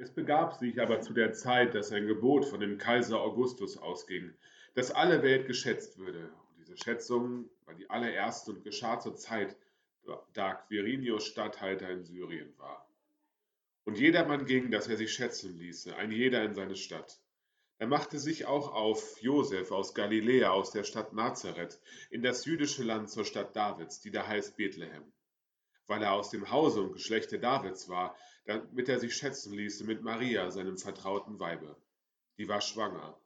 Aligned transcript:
Es 0.00 0.12
begab 0.12 0.54
sich 0.54 0.80
aber 0.80 1.00
zu 1.00 1.12
der 1.12 1.32
Zeit, 1.32 1.74
dass 1.74 1.90
ein 1.90 2.06
Gebot 2.06 2.44
von 2.44 2.60
dem 2.60 2.78
Kaiser 2.78 3.20
Augustus 3.20 3.76
ausging, 3.76 4.32
dass 4.74 4.92
alle 4.92 5.24
Welt 5.24 5.48
geschätzt 5.48 5.98
würde. 5.98 6.20
Und 6.20 6.58
diese 6.60 6.76
Schätzung 6.76 7.50
war 7.66 7.74
die 7.74 7.90
allererste 7.90 8.52
und 8.52 8.62
geschah 8.62 9.00
zur 9.00 9.16
Zeit, 9.16 9.56
da 10.34 10.54
Quirinius 10.54 11.26
Statthalter 11.26 11.90
in 11.90 12.04
Syrien 12.04 12.56
war. 12.58 12.88
Und 13.82 13.98
jedermann 13.98 14.46
ging, 14.46 14.70
dass 14.70 14.86
er 14.86 14.96
sich 14.96 15.12
schätzen 15.12 15.58
ließe, 15.58 15.96
ein 15.96 16.12
jeder 16.12 16.44
in 16.44 16.54
seine 16.54 16.76
Stadt. 16.76 17.18
Er 17.78 17.88
machte 17.88 18.20
sich 18.20 18.46
auch 18.46 18.72
auf 18.72 19.20
Josef 19.20 19.72
aus 19.72 19.94
Galiläa, 19.94 20.50
aus 20.50 20.70
der 20.70 20.84
Stadt 20.84 21.12
Nazareth, 21.12 21.80
in 22.10 22.22
das 22.22 22.44
jüdische 22.44 22.84
Land 22.84 23.10
zur 23.10 23.24
Stadt 23.24 23.56
Davids, 23.56 24.00
die 24.00 24.12
da 24.12 24.24
heißt 24.24 24.56
Bethlehem, 24.56 25.12
weil 25.88 26.02
er 26.02 26.12
aus 26.12 26.30
dem 26.30 26.50
Hause 26.50 26.82
und 26.82 26.92
Geschlechte 26.92 27.40
Davids 27.40 27.88
war, 27.88 28.16
damit 28.44 28.88
er 28.88 29.00
sich 29.00 29.16
schätzen 29.16 29.52
ließe 29.52 29.84
mit 29.84 30.02
Maria, 30.02 30.50
seinem 30.50 30.78
vertrauten 30.78 31.40
Weibe. 31.40 31.76
Die 32.38 32.48
war 32.48 32.60
schwanger. 32.60 33.18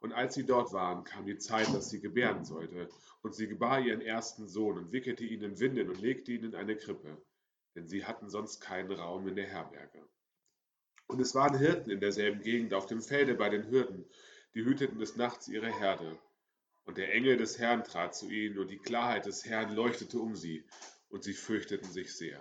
Und 0.00 0.12
als 0.12 0.34
sie 0.34 0.46
dort 0.46 0.72
waren, 0.72 1.04
kam 1.04 1.26
die 1.26 1.38
Zeit, 1.38 1.74
dass 1.74 1.90
sie 1.90 2.00
gebären 2.00 2.44
sollte. 2.44 2.88
Und 3.22 3.34
sie 3.34 3.48
gebar 3.48 3.80
ihren 3.80 4.00
ersten 4.00 4.48
Sohn 4.48 4.78
und 4.78 4.92
wickelte 4.92 5.24
ihn 5.24 5.42
in 5.42 5.58
Winden 5.58 5.90
und 5.90 6.00
legte 6.00 6.32
ihn 6.32 6.44
in 6.44 6.54
eine 6.54 6.76
Krippe, 6.76 7.20
denn 7.74 7.86
sie 7.86 8.06
hatten 8.06 8.30
sonst 8.30 8.60
keinen 8.60 8.92
Raum 8.92 9.26
in 9.28 9.36
der 9.36 9.46
Herberge. 9.46 10.06
Und 11.06 11.20
es 11.20 11.34
waren 11.34 11.58
Hirten 11.58 11.90
in 11.90 12.00
derselben 12.00 12.40
Gegend 12.40 12.72
auf 12.72 12.86
dem 12.86 13.02
Felde 13.02 13.34
bei 13.34 13.48
den 13.48 13.68
Hürden, 13.70 14.06
die 14.54 14.64
hüteten 14.64 14.98
des 14.98 15.16
Nachts 15.16 15.48
ihre 15.48 15.70
Herde. 15.70 16.18
Und 16.84 16.96
der 16.96 17.12
Engel 17.12 17.36
des 17.36 17.58
Herrn 17.58 17.84
trat 17.84 18.14
zu 18.14 18.30
ihnen, 18.30 18.58
und 18.58 18.70
die 18.70 18.78
Klarheit 18.78 19.26
des 19.26 19.44
Herrn 19.44 19.74
leuchtete 19.74 20.18
um 20.18 20.34
sie, 20.34 20.64
und 21.10 21.24
sie 21.24 21.34
fürchteten 21.34 21.90
sich 21.90 22.16
sehr. 22.16 22.40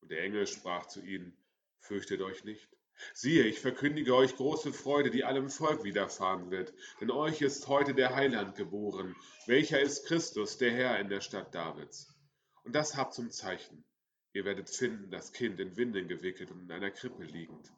Und 0.00 0.10
der 0.10 0.22
Engel 0.22 0.46
sprach 0.46 0.86
zu 0.86 1.00
ihnen, 1.00 1.36
Fürchtet 1.78 2.20
euch 2.20 2.44
nicht. 2.44 2.68
Siehe, 3.12 3.44
ich 3.44 3.58
verkündige 3.58 4.14
euch 4.14 4.36
große 4.36 4.72
Freude, 4.72 5.10
die 5.10 5.24
allem 5.24 5.50
Volk 5.50 5.82
widerfahren 5.82 6.50
wird. 6.50 6.72
Denn 7.00 7.10
euch 7.10 7.42
ist 7.42 7.66
heute 7.66 7.92
der 7.92 8.14
Heiland 8.14 8.54
geboren, 8.54 9.16
welcher 9.46 9.80
ist 9.80 10.06
Christus, 10.06 10.58
der 10.58 10.70
Herr 10.70 11.00
in 11.00 11.08
der 11.08 11.20
Stadt 11.20 11.54
Davids. 11.54 12.14
Und 12.62 12.76
das 12.76 12.96
habt 12.96 13.14
zum 13.14 13.30
Zeichen. 13.30 13.84
Ihr 14.32 14.44
werdet 14.44 14.70
finden, 14.70 15.10
das 15.10 15.32
Kind 15.32 15.58
in 15.58 15.76
Winden 15.76 16.06
gewickelt 16.06 16.52
und 16.52 16.62
in 16.62 16.70
einer 16.70 16.92
Krippe 16.92 17.24
liegend. 17.24 17.72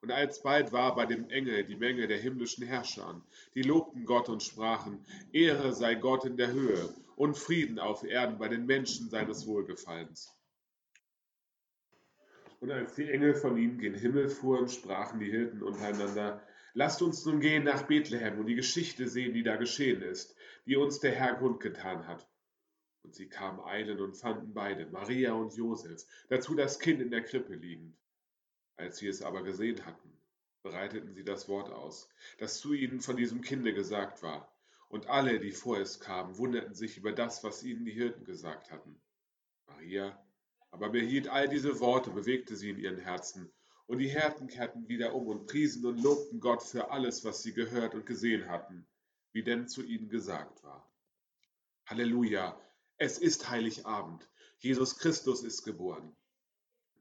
Und 0.00 0.12
alsbald 0.12 0.70
war 0.70 0.94
bei 0.94 1.06
dem 1.06 1.28
Engel 1.28 1.64
die 1.64 1.76
Menge 1.76 2.06
der 2.06 2.18
himmlischen 2.18 2.64
Herrscher, 2.64 3.20
die 3.56 3.62
lobten 3.62 4.04
Gott 4.04 4.28
und 4.28 4.44
sprachen, 4.44 5.04
Ehre 5.32 5.74
sei 5.74 5.96
Gott 5.96 6.24
in 6.24 6.36
der 6.36 6.52
Höhe 6.52 6.94
und 7.18 7.36
Frieden 7.36 7.78
auf 7.78 8.04
Erden 8.04 8.38
bei 8.38 8.48
den 8.48 8.64
Menschen 8.64 9.10
seines 9.10 9.46
Wohlgefallens. 9.46 10.32
Und 12.60 12.70
als 12.70 12.94
die 12.94 13.10
Engel 13.10 13.34
von 13.34 13.56
ihnen 13.56 13.78
gen 13.78 13.94
Himmel 13.94 14.28
fuhren, 14.28 14.68
sprachen 14.68 15.20
die 15.20 15.30
Hirten 15.30 15.62
untereinander, 15.62 16.42
Lasst 16.74 17.02
uns 17.02 17.24
nun 17.24 17.40
gehen 17.40 17.64
nach 17.64 17.82
Bethlehem 17.82 18.38
und 18.38 18.46
die 18.46 18.54
Geschichte 18.54 19.08
sehen, 19.08 19.34
die 19.34 19.42
da 19.42 19.56
geschehen 19.56 20.00
ist, 20.00 20.36
die 20.64 20.76
uns 20.76 21.00
der 21.00 21.12
Herr 21.12 21.34
kundgetan 21.34 22.06
hat. 22.06 22.28
Und 23.02 23.16
sie 23.16 23.28
kamen 23.28 23.58
eilen 23.60 24.00
und 24.00 24.16
fanden 24.16 24.54
beide, 24.54 24.86
Maria 24.86 25.32
und 25.32 25.54
Josef, 25.54 26.04
dazu 26.28 26.54
das 26.54 26.78
Kind 26.78 27.00
in 27.00 27.10
der 27.10 27.24
Krippe 27.24 27.54
liegend. 27.54 27.96
Als 28.76 28.98
sie 28.98 29.08
es 29.08 29.22
aber 29.22 29.42
gesehen 29.42 29.84
hatten, 29.86 30.16
breiteten 30.62 31.14
sie 31.14 31.24
das 31.24 31.48
Wort 31.48 31.70
aus, 31.70 32.08
das 32.38 32.60
zu 32.60 32.74
ihnen 32.74 33.00
von 33.00 33.16
diesem 33.16 33.40
Kinde 33.40 33.74
gesagt 33.74 34.22
war. 34.22 34.56
Und 34.88 35.06
alle, 35.08 35.38
die 35.38 35.52
vor 35.52 35.78
es 35.78 36.00
kamen, 36.00 36.38
wunderten 36.38 36.74
sich 36.74 36.96
über 36.96 37.12
das, 37.12 37.44
was 37.44 37.62
ihnen 37.62 37.84
die 37.84 37.92
Hirten 37.92 38.24
gesagt 38.24 38.70
hatten. 38.70 39.00
Maria 39.66 40.18
aber 40.70 40.90
behielt 40.90 41.28
all 41.28 41.48
diese 41.48 41.80
Worte, 41.80 42.10
bewegte 42.10 42.56
sie 42.56 42.70
in 42.70 42.78
ihren 42.78 42.98
Herzen. 42.98 43.50
Und 43.86 43.98
die 43.98 44.08
Hirten 44.08 44.48
kehrten 44.48 44.88
wieder 44.88 45.14
um 45.14 45.26
und 45.28 45.46
priesen 45.46 45.86
und 45.86 46.02
lobten 46.02 46.40
Gott 46.40 46.62
für 46.62 46.90
alles, 46.90 47.24
was 47.24 47.42
sie 47.42 47.54
gehört 47.54 47.94
und 47.94 48.04
gesehen 48.04 48.48
hatten, 48.48 48.86
wie 49.32 49.42
denn 49.42 49.66
zu 49.66 49.82
ihnen 49.82 50.10
gesagt 50.10 50.62
war. 50.62 50.92
Halleluja! 51.86 52.60
Es 52.98 53.18
ist 53.18 53.48
Heiligabend. 53.48 54.28
Jesus 54.58 54.98
Christus 54.98 55.42
ist 55.42 55.62
geboren. 55.62 56.14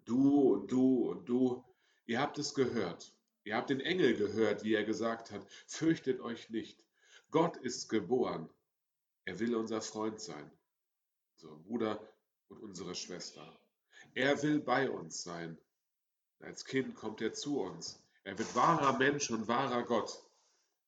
Du 0.05 0.53
und 0.53 0.71
du 0.71 1.09
und 1.09 1.27
du, 1.27 1.63
ihr 2.05 2.21
habt 2.21 2.37
es 2.37 2.53
gehört. 2.53 3.13
Ihr 3.43 3.55
habt 3.55 3.69
den 3.69 3.81
Engel 3.81 4.15
gehört, 4.15 4.63
wie 4.63 4.75
er 4.75 4.85
gesagt 4.85 5.31
hat, 5.31 5.45
fürchtet 5.65 6.21
euch 6.21 6.49
nicht. 6.49 6.81
Gott 7.31 7.57
ist 7.57 7.89
geboren. 7.89 8.49
Er 9.25 9.39
will 9.39 9.55
unser 9.55 9.81
Freund 9.81 10.21
sein, 10.21 10.49
unser 11.33 11.55
Bruder 11.57 12.13
und 12.47 12.59
unsere 12.59 12.95
Schwester. 12.95 13.59
Er 14.13 14.41
will 14.43 14.59
bei 14.59 14.89
uns 14.89 15.23
sein. 15.23 15.57
Als 16.39 16.63
Kind 16.65 16.95
kommt 16.95 17.21
er 17.21 17.33
zu 17.33 17.59
uns. 17.61 18.01
Er 18.23 18.37
wird 18.37 18.55
wahrer 18.55 18.97
Mensch 18.97 19.29
und 19.31 19.47
wahrer 19.47 19.83
Gott. 19.83 20.23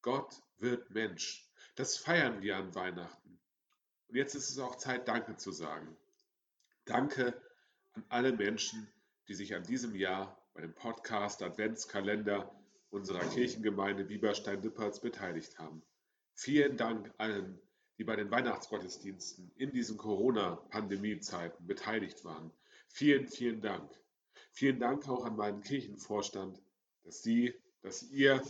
Gott 0.01 0.41
wird 0.57 0.89
Mensch. 0.91 1.49
Das 1.75 1.97
feiern 1.97 2.41
wir 2.41 2.57
an 2.57 2.73
Weihnachten. 2.75 3.39
Und 4.07 4.15
jetzt 4.15 4.35
ist 4.35 4.49
es 4.49 4.59
auch 4.59 4.75
Zeit, 4.75 5.07
Danke 5.07 5.35
zu 5.35 5.51
sagen. 5.51 5.97
Danke 6.85 7.39
an 7.93 8.05
alle 8.09 8.31
Menschen, 8.31 8.87
die 9.27 9.33
sich 9.33 9.53
an 9.55 9.63
diesem 9.63 9.95
Jahr 9.95 10.41
bei 10.53 10.61
dem 10.61 10.73
Podcast 10.73 11.43
Adventskalender 11.43 12.53
unserer 12.89 13.19
Kirchengemeinde 13.19 14.05
Bieberstein-Dippertz 14.05 14.99
beteiligt 14.99 15.59
haben. 15.59 15.83
Vielen 16.41 16.77
Dank 16.77 17.13
allen, 17.17 17.59
die 17.97 18.05
bei 18.05 18.15
den 18.15 18.31
Weihnachtsgottesdiensten 18.31 19.51
in 19.57 19.73
diesen 19.73 19.97
Corona-Pandemie-Zeiten 19.97 21.67
beteiligt 21.67 22.23
waren. 22.23 22.53
Vielen, 22.87 23.27
vielen 23.27 23.59
Dank. 23.59 23.91
Vielen 24.53 24.79
Dank 24.79 25.09
auch 25.09 25.25
an 25.25 25.35
meinen 25.35 25.61
Kirchenvorstand, 25.61 26.63
dass 27.03 27.21
Sie, 27.23 27.53
dass 27.81 28.03
ihr 28.03 28.41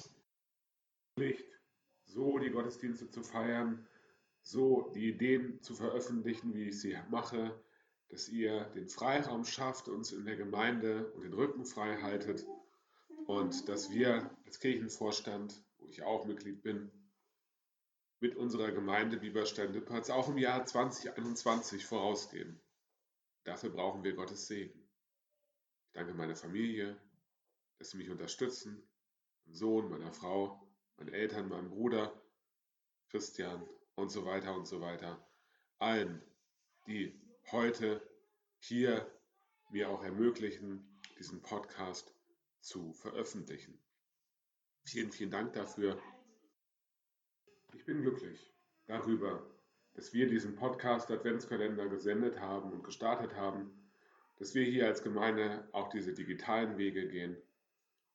so 2.05 2.37
die 2.37 2.51
Gottesdienste 2.51 3.09
zu 3.09 3.23
feiern, 3.23 3.87
so 4.43 4.91
die 4.93 5.09
Ideen 5.09 5.59
zu 5.63 5.73
veröffentlichen, 5.73 6.53
wie 6.53 6.65
ich 6.65 6.79
sie 6.79 6.95
mache, 7.09 7.59
dass 8.09 8.29
ihr 8.29 8.65
den 8.75 8.87
Freiraum 8.87 9.45
schafft, 9.45 9.89
uns 9.89 10.11
in 10.11 10.25
der 10.25 10.35
Gemeinde 10.35 11.11
und 11.13 11.23
den 11.23 11.33
Rücken 11.33 11.65
frei 11.65 11.97
haltet 11.97 12.45
und 13.25 13.67
dass 13.67 13.89
wir 13.89 14.29
als 14.45 14.59
Kirchenvorstand, 14.59 15.63
wo 15.79 15.87
ich 15.87 16.03
auch 16.03 16.27
Mitglied 16.27 16.61
bin, 16.61 16.91
mit 18.19 18.35
unserer 18.35 18.71
Gemeinde 18.71 19.17
Bieberstein-Lippertz 19.17 20.09
auch 20.09 20.27
im 20.29 20.37
Jahr 20.37 20.65
2021 20.65 21.85
vorausgehen. 21.85 22.61
Dafür 23.45 23.69
brauchen 23.69 24.03
wir 24.03 24.13
Gottes 24.13 24.47
Segen. 24.47 24.89
Ich 25.85 25.93
danke 25.93 26.13
meiner 26.13 26.35
Familie, 26.35 26.99
dass 27.77 27.91
sie 27.91 27.97
mich 27.97 28.09
unterstützen, 28.09 28.83
meinem 29.45 29.55
Sohn, 29.55 29.89
meiner 29.89 30.11
Frau, 30.11 30.61
meinen 30.97 31.13
Eltern, 31.13 31.47
meinem 31.47 31.69
Bruder, 31.69 32.13
Christian 33.09 33.67
und 33.95 34.09
so 34.09 34.25
weiter 34.25 34.55
und 34.55 34.67
so 34.67 34.81
weiter. 34.81 35.25
Allen, 35.77 36.21
die 36.87 37.19
heute 37.51 38.01
hier 38.59 39.09
mir 39.71 39.89
auch 39.89 40.03
ermöglichen, 40.03 40.99
diesen 41.17 41.41
Podcast 41.41 42.13
zu 42.59 42.93
veröffentlichen. 42.93 43.81
Vielen, 44.83 45.11
vielen 45.11 45.31
Dank 45.31 45.53
dafür. 45.53 46.01
Bin 47.89 48.03
glücklich 48.03 48.53
darüber, 48.85 49.43
dass 49.93 50.13
wir 50.13 50.27
diesen 50.27 50.55
Podcast 50.55 51.09
Adventskalender 51.09 51.89
gesendet 51.89 52.39
haben 52.39 52.71
und 52.71 52.83
gestartet 52.83 53.33
haben, 53.33 53.89
dass 54.37 54.53
wir 54.53 54.63
hier 54.63 54.85
als 54.85 55.01
Gemeinde 55.01 55.67
auch 55.71 55.89
diese 55.89 56.13
digitalen 56.13 56.77
Wege 56.77 57.07
gehen 57.07 57.35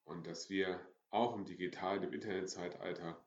und 0.05 0.27
dass 0.27 0.49
wir 0.49 0.79
auch 1.09 1.35
im 1.35 1.43
digitalen, 1.43 2.03
im 2.03 2.13
Internetzeitalter 2.13 3.21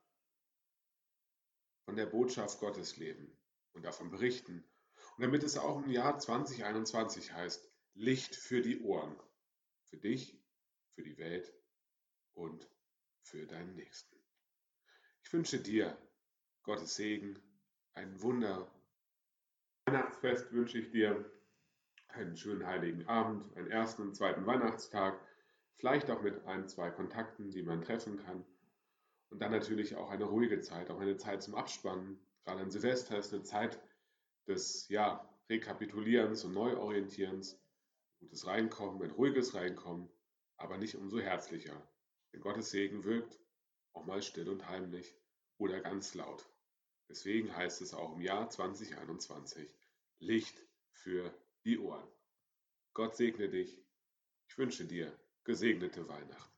von 1.84 1.96
der 1.96 2.06
Botschaft 2.06 2.60
Gottes 2.60 2.96
leben 2.96 3.30
und 3.74 3.84
davon 3.84 4.08
berichten 4.08 4.64
und 5.18 5.24
damit 5.24 5.42
es 5.42 5.58
auch 5.58 5.84
im 5.84 5.90
Jahr 5.90 6.18
2021 6.18 7.30
heißt, 7.34 7.70
Licht 7.92 8.34
für 8.34 8.62
die 8.62 8.80
Ohren. 8.80 9.20
Für 9.84 9.98
dich, 9.98 10.42
für 10.94 11.02
die 11.02 11.18
Welt 11.18 11.52
und 12.32 12.66
für 13.20 13.46
deinen 13.46 13.74
Nächsten. 13.74 14.16
Ich 15.22 15.30
wünsche 15.30 15.60
dir 15.60 15.94
Gottes 16.68 16.96
Segen, 16.96 17.34
ein 17.94 18.20
Wunder. 18.20 18.70
Weihnachtsfest 19.86 20.52
wünsche 20.52 20.76
ich 20.76 20.90
dir 20.90 21.24
einen 22.08 22.36
schönen 22.36 22.66
heiligen 22.66 23.06
Abend, 23.06 23.56
einen 23.56 23.70
ersten 23.70 24.02
und 24.02 24.14
zweiten 24.14 24.44
Weihnachtstag, 24.44 25.18
vielleicht 25.76 26.10
auch 26.10 26.20
mit 26.20 26.44
ein, 26.44 26.68
zwei 26.68 26.90
Kontakten, 26.90 27.50
die 27.50 27.62
man 27.62 27.80
treffen 27.80 28.22
kann. 28.22 28.44
Und 29.30 29.40
dann 29.40 29.50
natürlich 29.50 29.96
auch 29.96 30.10
eine 30.10 30.24
ruhige 30.24 30.60
Zeit, 30.60 30.90
auch 30.90 31.00
eine 31.00 31.16
Zeit 31.16 31.42
zum 31.42 31.54
Abspannen. 31.54 32.20
Gerade 32.44 32.60
an 32.60 32.70
Silvester 32.70 33.16
ist 33.16 33.32
eine 33.32 33.44
Zeit, 33.44 33.80
des 34.46 34.90
ja, 34.90 35.26
Rekapitulierens 35.48 36.44
und 36.44 36.52
Neuorientierens, 36.52 37.58
gutes 38.20 38.46
Reinkommen, 38.46 39.02
ein 39.02 39.12
ruhiges 39.12 39.54
Reinkommen, 39.54 40.10
aber 40.58 40.76
nicht 40.76 40.96
umso 40.96 41.18
herzlicher. 41.18 41.80
Denn 42.34 42.42
Gottes 42.42 42.68
Segen 42.68 43.04
wirkt 43.04 43.40
auch 43.94 44.04
mal 44.04 44.20
still 44.20 44.50
und 44.50 44.68
heimlich 44.68 45.16
oder 45.56 45.80
ganz 45.80 46.14
laut. 46.14 46.44
Deswegen 47.08 47.56
heißt 47.56 47.80
es 47.80 47.94
auch 47.94 48.14
im 48.14 48.20
Jahr 48.20 48.50
2021 48.50 49.74
Licht 50.18 50.62
für 50.90 51.32
die 51.64 51.78
Ohren. 51.78 52.06
Gott 52.92 53.16
segne 53.16 53.48
dich. 53.48 53.82
Ich 54.48 54.58
wünsche 54.58 54.84
dir 54.84 55.18
gesegnete 55.44 56.08
Weihnachten. 56.08 56.57